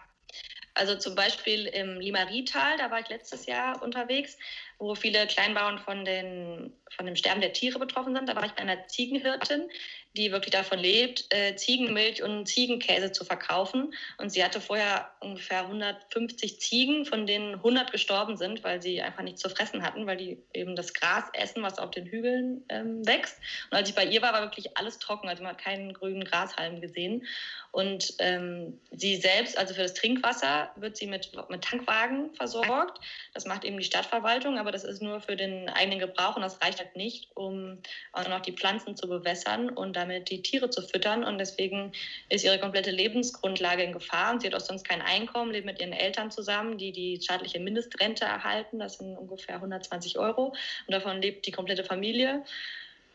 also 0.74 0.96
zum 0.96 1.14
Beispiel 1.14 1.66
im 1.66 2.00
Limarital, 2.00 2.76
da 2.78 2.90
war 2.90 3.00
ich 3.00 3.08
letztes 3.08 3.46
Jahr 3.46 3.80
unterwegs, 3.82 4.36
wo 4.78 4.94
viele 4.94 5.26
Kleinbauern 5.26 5.78
von, 5.78 6.04
den, 6.04 6.72
von 6.96 7.06
dem 7.06 7.16
Sterben 7.16 7.40
der 7.40 7.52
Tiere 7.52 7.78
betroffen 7.78 8.14
sind. 8.14 8.28
Da 8.28 8.36
war 8.36 8.44
ich 8.44 8.52
bei 8.52 8.62
einer 8.62 8.86
Ziegenhirtin, 8.86 9.68
die 10.16 10.30
wirklich 10.30 10.52
davon 10.52 10.78
lebt, 10.78 11.26
äh, 11.30 11.56
Ziegenmilch 11.56 12.22
und 12.22 12.46
Ziegenkäse 12.46 13.10
zu 13.10 13.24
verkaufen. 13.24 13.94
Und 14.18 14.30
sie 14.30 14.44
hatte 14.44 14.60
vorher 14.60 15.10
ungefähr 15.20 15.62
150 15.62 16.60
Ziegen, 16.60 17.04
von 17.04 17.26
denen 17.26 17.54
100 17.56 17.90
gestorben 17.90 18.36
sind, 18.36 18.62
weil 18.62 18.80
sie 18.80 19.02
einfach 19.02 19.22
nichts 19.22 19.40
zu 19.40 19.48
fressen 19.48 19.82
hatten, 19.82 20.06
weil 20.06 20.16
die 20.16 20.38
eben 20.52 20.76
das 20.76 20.94
Gras 20.94 21.24
essen, 21.32 21.62
was 21.62 21.78
auf 21.78 21.90
den 21.90 22.06
Hügeln 22.06 22.64
ähm, 22.68 23.04
wächst. 23.06 23.38
Und 23.70 23.76
als 23.76 23.88
ich 23.88 23.94
bei 23.94 24.04
ihr 24.04 24.22
war, 24.22 24.32
war 24.32 24.42
wirklich 24.42 24.76
alles 24.76 24.98
trocken. 24.98 25.28
Also 25.28 25.42
man 25.42 25.52
hat 25.52 25.60
keinen 25.60 25.92
grünen 25.92 26.24
Grashalm 26.24 26.80
gesehen. 26.80 27.26
Und 27.72 28.14
ähm, 28.20 28.78
sie 28.92 29.16
selbst, 29.16 29.58
also 29.58 29.74
für 29.74 29.82
das 29.82 29.94
Trinkwasser, 29.94 30.70
wird 30.76 30.96
sie 30.96 31.08
mit, 31.08 31.32
mit 31.48 31.64
Tankwagen 31.64 32.32
versorgt. 32.34 33.00
Das 33.32 33.46
macht 33.46 33.64
eben 33.64 33.78
die 33.78 33.84
Stadtverwaltung, 33.84 34.58
aber 34.64 34.72
das 34.72 34.84
ist 34.84 35.02
nur 35.02 35.20
für 35.20 35.36
den 35.36 35.68
eigenen 35.68 35.98
Gebrauch 35.98 36.36
und 36.36 36.42
das 36.42 36.62
reicht 36.62 36.78
halt 36.78 36.96
nicht, 36.96 37.28
um 37.34 37.78
auch 38.12 38.26
noch 38.28 38.40
die 38.40 38.52
Pflanzen 38.52 38.96
zu 38.96 39.06
bewässern 39.06 39.68
und 39.68 39.94
damit 39.94 40.30
die 40.30 40.40
Tiere 40.40 40.70
zu 40.70 40.80
füttern. 40.80 41.22
Und 41.22 41.36
deswegen 41.36 41.92
ist 42.30 42.46
ihre 42.46 42.58
komplette 42.58 42.90
Lebensgrundlage 42.90 43.82
in 43.82 43.92
Gefahr. 43.92 44.32
Und 44.32 44.40
sie 44.40 44.46
hat 44.46 44.54
auch 44.54 44.60
sonst 44.60 44.88
kein 44.88 45.02
Einkommen, 45.02 45.52
lebt 45.52 45.66
mit 45.66 45.80
ihren 45.80 45.92
Eltern 45.92 46.30
zusammen, 46.30 46.78
die 46.78 46.92
die 46.92 47.20
staatliche 47.22 47.60
Mindestrente 47.60 48.24
erhalten. 48.24 48.78
Das 48.78 48.96
sind 48.96 49.18
ungefähr 49.18 49.56
120 49.56 50.18
Euro. 50.18 50.54
Und 50.86 50.92
davon 50.92 51.20
lebt 51.20 51.46
die 51.46 51.52
komplette 51.52 51.84
Familie. 51.84 52.42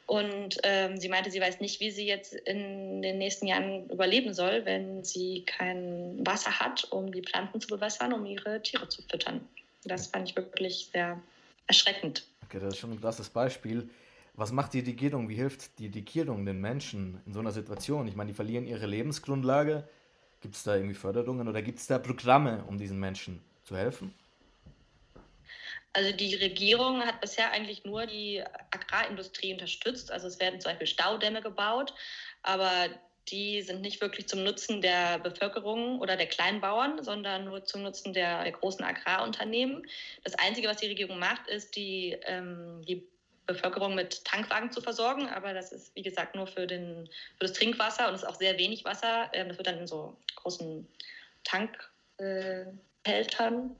Und 0.05 0.57
ähm, 0.63 0.97
sie 0.97 1.09
meinte, 1.09 1.31
sie 1.31 1.41
weiß 1.41 1.61
nicht, 1.61 1.79
wie 1.79 1.89
sie 1.89 2.05
jetzt 2.05 2.33
in 2.33 3.01
den 3.01 3.17
nächsten 3.17 3.47
Jahren 3.47 3.89
überleben 3.89 4.35
soll, 4.35 4.65
wenn 4.65 5.03
sie 5.03 5.43
kein 5.47 6.15
Wasser 6.25 6.59
hat, 6.59 6.91
um 6.91 7.11
die 7.11 7.23
Pflanzen 7.23 7.59
zu 7.59 7.67
bewässern, 7.67 8.13
um 8.13 8.25
ihre 8.27 8.61
Tiere 8.61 8.87
zu 8.87 9.01
füttern. 9.01 9.47
Das 9.83 10.07
fand 10.07 10.29
ich 10.29 10.35
wirklich 10.35 10.89
sehr 10.91 11.21
erschreckend. 11.69 12.25
Okay, 12.45 12.59
das 12.59 12.73
ist 12.73 12.79
schon 12.79 12.91
ein 12.91 12.99
krasses 12.99 13.29
Beispiel. 13.29 13.89
Was 14.33 14.51
macht 14.51 14.73
die 14.73 14.79
Regierung? 14.79 15.29
Wie 15.29 15.35
hilft 15.35 15.79
die 15.79 15.87
Regierung 15.87 16.45
den 16.45 16.59
Menschen 16.59 17.21
in 17.25 17.33
so 17.33 17.39
einer 17.39 17.51
Situation? 17.51 18.07
Ich 18.07 18.15
meine, 18.15 18.29
die 18.29 18.33
verlieren 18.33 18.65
ihre 18.65 18.85
Lebensgrundlage. 18.85 19.87
Gibt 20.41 20.55
es 20.55 20.63
da 20.63 20.75
irgendwie 20.75 20.95
Förderungen 20.95 21.47
oder 21.47 21.61
gibt 21.61 21.79
es 21.79 21.87
da 21.87 21.99
Programme, 21.99 22.63
um 22.67 22.77
diesen 22.77 22.99
Menschen 22.99 23.41
zu 23.63 23.75
helfen? 23.75 24.13
Also 25.93 26.15
die 26.15 26.35
Regierung 26.35 27.01
hat 27.01 27.19
bisher 27.19 27.51
eigentlich 27.51 27.83
nur 27.83 28.05
die 28.05 28.43
Agrarindustrie 28.71 29.53
unterstützt. 29.53 30.11
Also 30.11 30.27
es 30.27 30.39
werden 30.39 30.61
zum 30.61 30.71
Beispiel 30.71 30.87
Staudämme 30.87 31.41
gebaut, 31.41 31.93
aber 32.43 32.89
die 33.31 33.61
sind 33.61 33.81
nicht 33.81 34.01
wirklich 34.01 34.27
zum 34.27 34.43
Nutzen 34.43 34.81
der 34.81 35.19
Bevölkerung 35.19 35.99
oder 35.99 36.17
der 36.17 36.27
Kleinbauern, 36.27 37.03
sondern 37.03 37.45
nur 37.45 37.63
zum 37.63 37.83
Nutzen 37.83 38.13
der, 38.13 38.43
der 38.43 38.51
großen 38.51 38.83
Agrarunternehmen. 38.83 39.87
Das 40.23 40.35
Einzige, 40.35 40.67
was 40.67 40.77
die 40.77 40.87
Regierung 40.87 41.19
macht, 41.19 41.47
ist 41.47 41.75
die, 41.75 42.17
ähm, 42.23 42.81
die 42.87 43.07
Bevölkerung 43.45 43.95
mit 43.95 44.25
Tankwagen 44.25 44.71
zu 44.71 44.81
versorgen. 44.81 45.27
Aber 45.29 45.53
das 45.53 45.71
ist, 45.71 45.95
wie 45.95 46.03
gesagt, 46.03 46.35
nur 46.35 46.47
für, 46.47 46.67
den, 46.67 47.09
für 47.37 47.47
das 47.47 47.53
Trinkwasser 47.53 48.07
und 48.07 48.15
es 48.15 48.23
ist 48.23 48.27
auch 48.27 48.35
sehr 48.35 48.57
wenig 48.57 48.85
Wasser. 48.85 49.29
Ähm, 49.33 49.49
das 49.49 49.57
wird 49.57 49.67
dann 49.67 49.79
in 49.79 49.87
so 49.87 50.15
großen 50.35 50.87
Tankhältern 51.43 53.75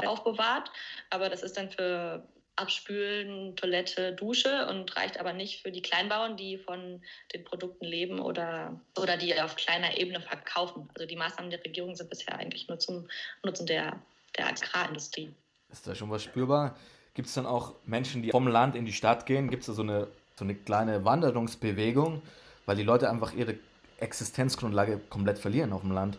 äh, 0.00 0.06
aufbewahrt. 0.06 0.70
Aber 1.10 1.28
das 1.28 1.42
ist 1.42 1.56
dann 1.56 1.70
für 1.70 2.26
Abspülen, 2.58 3.54
Toilette, 3.56 4.12
Dusche 4.14 4.66
und 4.68 4.96
reicht 4.96 5.20
aber 5.20 5.32
nicht 5.32 5.62
für 5.62 5.70
die 5.70 5.82
Kleinbauern, 5.82 6.36
die 6.36 6.58
von 6.58 7.00
den 7.32 7.44
Produkten 7.44 7.84
leben 7.84 8.18
oder, 8.18 8.80
oder 8.98 9.16
die 9.16 9.38
auf 9.40 9.56
kleiner 9.56 9.96
Ebene 9.96 10.20
verkaufen. 10.20 10.88
Also 10.94 11.06
die 11.06 11.16
Maßnahmen 11.16 11.50
der 11.50 11.64
Regierung 11.64 11.94
sind 11.94 12.10
bisher 12.10 12.36
eigentlich 12.36 12.68
nur 12.68 12.78
zum 12.78 13.08
Nutzen 13.44 13.66
der, 13.66 14.00
der 14.36 14.48
Agrarindustrie. 14.48 15.32
Ist 15.70 15.86
da 15.86 15.94
schon 15.94 16.10
was 16.10 16.24
spürbar? 16.24 16.76
Gibt 17.14 17.28
es 17.28 17.34
dann 17.34 17.46
auch 17.46 17.74
Menschen, 17.84 18.22
die 18.22 18.30
vom 18.30 18.48
Land 18.48 18.74
in 18.74 18.84
die 18.84 18.92
Stadt 18.92 19.26
gehen? 19.26 19.50
Gibt 19.50 19.62
es 19.62 19.66
da 19.66 19.72
so 19.72 19.82
eine, 19.82 20.08
so 20.36 20.44
eine 20.44 20.54
kleine 20.54 21.04
Wanderungsbewegung, 21.04 22.22
weil 22.66 22.76
die 22.76 22.82
Leute 22.82 23.10
einfach 23.10 23.32
ihre 23.34 23.54
Existenzgrundlage 23.98 25.00
komplett 25.10 25.38
verlieren 25.38 25.72
auf 25.72 25.82
dem 25.82 25.92
Land? 25.92 26.18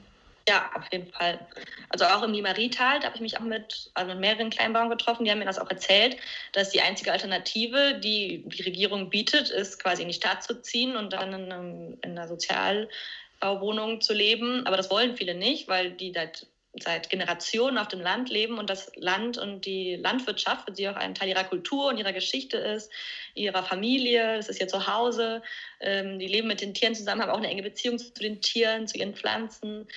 Ja, 0.50 0.72
auf 0.74 0.92
jeden 0.92 1.12
Fall. 1.12 1.40
Also 1.90 2.06
auch 2.06 2.24
im 2.24 2.34
Limarital, 2.34 3.00
da 3.00 3.06
habe 3.06 3.16
ich 3.16 3.22
mich 3.22 3.38
auch 3.38 3.44
mit, 3.44 3.92
also 3.94 4.14
mit 4.14 4.20
mehreren 4.20 4.50
Kleinbauern 4.50 4.90
getroffen, 4.90 5.24
die 5.24 5.30
haben 5.30 5.38
mir 5.38 5.46
das 5.46 5.60
auch 5.60 5.70
erzählt, 5.70 6.18
dass 6.54 6.72
die 6.72 6.82
einzige 6.82 7.12
Alternative, 7.12 8.00
die 8.00 8.44
die 8.48 8.64
Regierung 8.64 9.12
bietet, 9.12 9.52
ist 9.52 9.78
quasi 9.78 10.02
in 10.02 10.08
die 10.08 10.16
Stadt 10.16 10.44
zu 10.44 10.60
ziehen 10.60 10.96
und 10.96 11.14
dann 11.14 11.34
in, 11.34 11.52
einem, 11.52 11.98
in 12.02 12.18
einer 12.18 12.28
Sozialbauwohnung 12.28 14.02
zu 14.02 14.16
leben. 14.16 14.66
Aber 14.66 14.76
das 14.76 14.90
wollen 14.90 15.16
viele 15.16 15.36
nicht, 15.36 15.68
weil 15.68 15.92
die 15.92 16.14
seit, 16.14 16.48
seit 16.80 17.12
Generationen 17.12 17.78
auf 17.78 17.90
dem 17.90 18.02
Land 18.02 18.32
leben 18.32 18.58
und 18.58 18.72
das 18.72 18.92
Land 18.96 19.38
und 19.38 19.68
die 19.68 19.98
Landwirtschaft 19.98 20.68
für 20.68 20.76
sie 20.76 20.90
auch 20.90 20.96
ein 20.96 21.14
Teil 21.14 21.30
ihrer 21.30 21.44
Kultur 21.44 21.90
und 21.90 22.00
ihrer 22.00 22.14
Geschichte 22.14 22.58
ist, 22.58 22.92
ihrer 23.36 23.62
Familie, 23.62 24.38
das 24.38 24.50
ist 24.50 24.60
ihr 24.60 24.68
Zuhause. 24.68 25.44
Ähm, 25.80 26.18
die 26.18 26.28
leben 26.28 26.48
mit 26.48 26.62
den 26.62 26.74
Tieren 26.74 26.96
zusammen, 26.96 27.22
haben 27.22 27.30
auch 27.30 27.38
eine 27.38 27.50
enge 27.50 27.62
Beziehung 27.62 28.00
zu 28.00 28.12
den 28.14 28.42
Tieren, 28.42 28.88
zu 28.88 28.98
ihren 28.98 29.14
Pflanzen. 29.14 29.88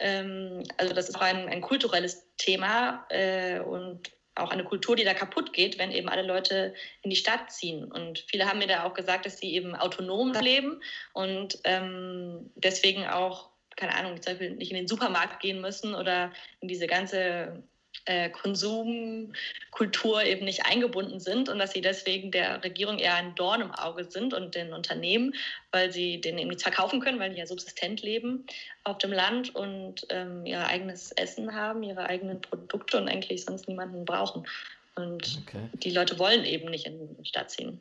Ähm, 0.00 0.64
also 0.76 0.94
das 0.94 1.08
ist 1.08 1.14
auch 1.14 1.22
ein, 1.22 1.48
ein 1.48 1.60
kulturelles 1.60 2.26
Thema 2.36 3.06
äh, 3.10 3.60
und 3.60 4.10
auch 4.34 4.50
eine 4.50 4.64
Kultur, 4.64 4.96
die 4.96 5.04
da 5.04 5.14
kaputt 5.14 5.52
geht, 5.52 5.78
wenn 5.78 5.92
eben 5.92 6.08
alle 6.08 6.22
Leute 6.22 6.74
in 7.02 7.10
die 7.10 7.16
Stadt 7.16 7.52
ziehen. 7.52 7.84
Und 7.84 8.24
viele 8.28 8.46
haben 8.46 8.58
mir 8.58 8.66
da 8.66 8.84
auch 8.84 8.94
gesagt, 8.94 9.26
dass 9.26 9.38
sie 9.38 9.54
eben 9.54 9.74
autonom 9.74 10.32
leben 10.32 10.80
und 11.12 11.58
ähm, 11.64 12.50
deswegen 12.54 13.06
auch, 13.06 13.50
keine 13.76 13.94
Ahnung, 13.94 14.20
zum 14.20 14.32
Beispiel 14.32 14.52
nicht 14.52 14.70
in 14.70 14.76
den 14.76 14.88
Supermarkt 14.88 15.40
gehen 15.40 15.60
müssen 15.60 15.94
oder 15.94 16.32
in 16.60 16.68
diese 16.68 16.86
ganze 16.86 17.62
äh, 18.06 18.30
Konsumkultur 18.30 20.22
eben 20.24 20.44
nicht 20.44 20.66
eingebunden 20.66 21.20
sind 21.20 21.48
und 21.48 21.58
dass 21.58 21.72
sie 21.72 21.80
deswegen 21.80 22.30
der 22.30 22.62
Regierung 22.64 22.98
eher 22.98 23.14
ein 23.14 23.34
Dorn 23.34 23.60
im 23.60 23.70
Auge 23.72 24.04
sind 24.04 24.34
und 24.34 24.54
den 24.54 24.72
Unternehmen, 24.72 25.34
weil 25.72 25.92
sie 25.92 26.20
denen 26.20 26.38
eben 26.38 26.48
nichts 26.48 26.62
verkaufen 26.62 27.00
können, 27.00 27.18
weil 27.18 27.30
die 27.30 27.38
ja 27.38 27.46
subsistent 27.46 28.02
leben 28.02 28.46
auf 28.84 28.98
dem 28.98 29.12
Land 29.12 29.54
und 29.54 30.06
ähm, 30.10 30.46
ihr 30.46 30.66
eigenes 30.66 31.12
Essen 31.12 31.54
haben, 31.54 31.82
ihre 31.82 32.06
eigenen 32.06 32.40
Produkte 32.40 32.98
und 32.98 33.08
eigentlich 33.08 33.44
sonst 33.44 33.68
niemanden 33.68 34.04
brauchen. 34.04 34.46
Und 34.94 35.40
okay. 35.46 35.68
die 35.74 35.90
Leute 35.90 36.18
wollen 36.18 36.44
eben 36.44 36.70
nicht 36.70 36.86
in 36.86 37.16
die 37.16 37.24
Stadt 37.24 37.50
ziehen. 37.50 37.78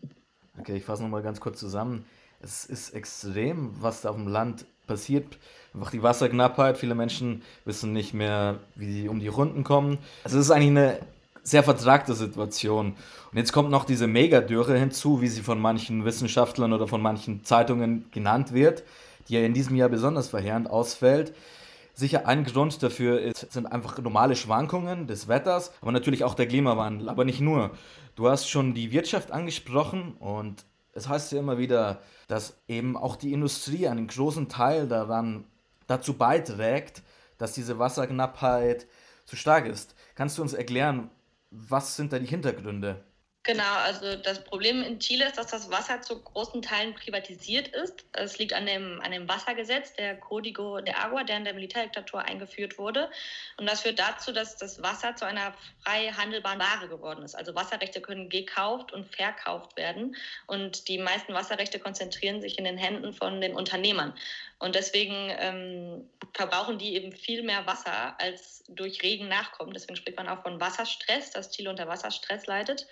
Okay, 0.60 0.78
ich 0.78 0.84
fasse 0.84 1.04
nochmal 1.04 1.24
ganz 1.24 1.40
kurz 1.40 1.60
zusammen. 1.60 2.06
Es 2.42 2.66
ist 2.66 2.92
extrem, 2.92 3.82
was 3.82 4.02
da 4.02 4.10
auf 4.10 4.16
dem 4.16 4.28
Land 4.28 4.66
passiert. 4.90 5.38
Einfach 5.74 5.92
die 5.92 6.04
Wasserknappheit. 6.04 6.78
Viele 6.78 6.96
Menschen 6.96 7.44
wissen 7.64 7.94
nicht 7.94 8.14
mehr, 8.14 8.60
wie 8.76 8.92
sie 8.92 9.08
um 9.08 9.20
die 9.20 9.28
Runden 9.28 9.64
kommen. 9.64 10.00
Also 10.26 10.38
es 10.38 10.46
ist 10.46 10.52
eigentlich 10.52 10.72
eine 10.72 11.00
sehr 11.44 11.64
vertragte 11.64 12.14
Situation. 12.14 12.96
Und 13.32 13.38
jetzt 13.38 13.54
kommt 13.54 13.70
noch 13.70 13.86
diese 13.86 14.08
Megadürre 14.08 14.78
hinzu, 14.78 15.22
wie 15.22 15.28
sie 15.28 15.42
von 15.42 15.62
manchen 15.62 16.04
Wissenschaftlern 16.04 16.74
oder 16.74 16.88
von 16.88 17.02
manchen 17.02 17.46
Zeitungen 17.46 18.06
genannt 18.12 18.54
wird, 18.54 18.84
die 19.28 19.36
ja 19.36 19.42
in 19.42 19.54
diesem 19.54 19.76
Jahr 19.76 19.90
besonders 19.90 20.28
verheerend 20.28 20.70
ausfällt. 20.70 21.34
Sicher 21.94 22.28
ein 22.28 22.46
Grund 22.46 22.82
dafür 22.82 23.22
ist, 23.22 23.52
sind 23.52 23.66
einfach 23.68 24.00
normale 24.00 24.36
Schwankungen 24.36 25.06
des 25.06 25.28
Wetters, 25.28 25.72
aber 25.82 25.92
natürlich 25.92 26.24
auch 26.24 26.34
der 26.34 26.48
Klimawandel. 26.48 27.10
Aber 27.10 27.26
nicht 27.26 27.42
nur. 27.42 27.72
Du 28.16 28.28
hast 28.28 28.50
schon 28.50 28.74
die 28.74 28.92
Wirtschaft 28.92 29.32
angesprochen 29.32 30.14
und 30.20 30.66
es 31.00 31.08
heißt 31.08 31.32
ja 31.32 31.40
immer 31.40 31.58
wieder, 31.58 32.02
dass 32.28 32.62
eben 32.68 32.96
auch 32.96 33.16
die 33.16 33.34
Industrie 33.34 33.88
einen 33.88 34.08
großen 34.08 34.50
Teil 34.50 34.88
daran 34.88 35.46
dazu 35.88 36.14
beiträgt, 36.14 37.02
dass 37.38 37.54
diese 37.54 37.80
Wasserknappheit 37.80 38.86
zu 39.26 39.36
stark 39.36 39.66
ist. 39.66 39.96
Kannst 40.16 40.38
du 40.38 40.42
uns 40.42 40.54
erklären, 40.54 41.10
was 41.52 41.96
sind 41.96 42.14
da 42.14 42.20
die 42.20 42.28
Hintergründe? 42.28 43.04
Genau, 43.44 43.76
also 43.86 44.18
das 44.18 44.44
Problem 44.44 44.84
in 44.84 45.00
Chile 45.00 45.26
ist, 45.28 45.38
dass 45.38 45.48
das 45.48 45.72
Wasser 45.72 46.02
zu 46.02 46.22
großen 46.22 46.62
Teilen 46.62 46.94
privatisiert 46.94 47.70
ist. 47.70 48.04
Es 48.12 48.38
liegt 48.38 48.52
an 48.52 48.66
dem, 48.66 49.00
an 49.02 49.12
dem 49.12 49.30
Wassergesetz, 49.30 49.94
der 49.94 50.20
Código 50.20 50.82
de 50.82 50.94
Agua, 50.94 51.24
der 51.24 51.38
in 51.38 51.46
der 51.46 51.54
Militärdiktatur 51.54 52.22
eingeführt 52.22 52.78
wurde. 52.78 53.10
Und 53.58 53.66
das 53.66 53.82
führt 53.82 53.98
dazu, 53.98 54.34
dass 54.34 54.58
das 54.58 54.84
Wasser 54.84 55.16
zu 55.16 55.26
einer 55.26 55.54
frei 55.86 56.12
handelbaren 56.12 56.60
Ware 56.60 56.90
geworden 56.90 57.24
ist. 57.24 57.34
Also 57.34 57.56
Wasserrechte 57.56 58.02
können 58.02 58.28
gekauft 58.28 58.92
und 58.92 59.08
verkauft 59.16 59.78
werden. 59.78 60.18
Und 60.46 60.90
die 60.90 60.98
meisten 60.98 61.34
Wasserrechte 61.34 61.80
konzentrieren 61.80 62.42
sich 62.42 62.60
in 62.60 62.66
den 62.66 62.78
Händen 62.78 63.14
von 63.14 63.40
den 63.40 63.56
Unternehmern. 63.56 64.14
Und 64.60 64.76
deswegen 64.76 65.34
ähm, 65.40 66.10
verbrauchen 66.34 66.78
die 66.78 66.94
eben 66.94 67.14
viel 67.14 67.44
mehr 67.44 67.66
Wasser, 67.66 68.20
als 68.20 68.66
durch 68.68 69.02
Regen 69.02 69.30
nachkommt. 69.30 69.74
Deswegen 69.74 69.96
spricht 69.96 70.18
man 70.18 70.28
auch 70.28 70.44
von 70.44 70.60
Wasserstress, 70.60 71.32
dass 71.32 71.52
Chile 71.52 71.70
unter 71.70 71.88
Wasserstress 71.88 72.46
leidet. 72.46 72.86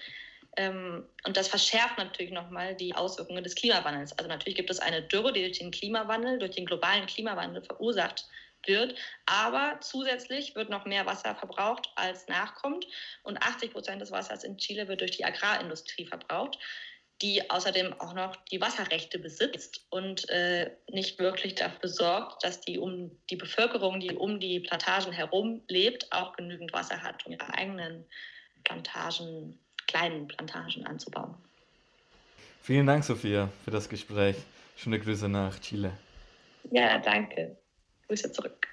Ähm, 0.57 1.05
und 1.25 1.37
das 1.37 1.47
verschärft 1.47 1.97
natürlich 1.97 2.31
nochmal 2.31 2.75
die 2.75 2.95
Auswirkungen 2.95 3.43
des 3.43 3.55
Klimawandels. 3.55 4.17
Also 4.17 4.27
natürlich 4.27 4.55
gibt 4.55 4.71
es 4.71 4.79
eine 4.79 5.03
Dürre, 5.03 5.31
die 5.31 5.41
durch 5.41 5.59
den 5.59 5.71
Klimawandel, 5.71 6.39
durch 6.39 6.55
den 6.55 6.65
globalen 6.65 7.05
Klimawandel 7.05 7.63
verursacht 7.63 8.25
wird. 8.65 8.95
Aber 9.27 9.77
zusätzlich 9.81 10.55
wird 10.55 10.69
noch 10.69 10.85
mehr 10.85 11.05
Wasser 11.05 11.35
verbraucht, 11.35 11.89
als 11.95 12.27
nachkommt. 12.27 12.87
Und 13.23 13.37
80 13.41 13.71
Prozent 13.71 14.01
des 14.01 14.11
Wassers 14.11 14.43
in 14.43 14.57
Chile 14.57 14.87
wird 14.87 15.01
durch 15.01 15.11
die 15.11 15.25
Agrarindustrie 15.25 16.07
verbraucht, 16.07 16.57
die 17.21 17.49
außerdem 17.49 17.99
auch 17.99 18.13
noch 18.13 18.35
die 18.51 18.61
Wasserrechte 18.61 19.19
besitzt 19.19 19.85
und 19.89 20.27
äh, 20.29 20.71
nicht 20.89 21.19
wirklich 21.19 21.55
dafür 21.55 21.89
sorgt, 21.89 22.43
dass 22.43 22.61
die, 22.61 22.79
um, 22.79 23.11
die 23.29 23.35
Bevölkerung, 23.35 23.99
die 23.99 24.11
um 24.11 24.39
die 24.39 24.59
Plantagen 24.59 25.11
herum 25.11 25.63
lebt, 25.67 26.11
auch 26.11 26.35
genügend 26.35 26.73
Wasser 26.73 27.01
hat, 27.01 27.25
um 27.25 27.31
ihre 27.31 27.53
eigenen 27.53 28.05
Plantagen 28.63 29.59
kleinen 29.87 30.27
Plantagen 30.27 30.85
anzubauen. 30.85 31.33
Vielen 32.61 32.85
Dank, 32.85 33.03
Sophia, 33.03 33.49
für 33.63 33.71
das 33.71 33.87
Gespräch. 33.87 34.35
Schöne 34.75 34.99
Grüße 34.99 35.29
nach 35.29 35.57
Chile. 35.59 35.91
Ja, 36.69 36.99
danke. 36.99 37.57
Grüße 38.07 38.31
zurück. 38.31 38.67